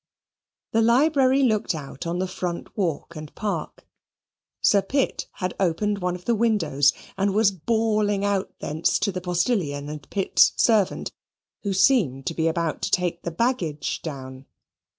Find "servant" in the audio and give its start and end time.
10.55-11.11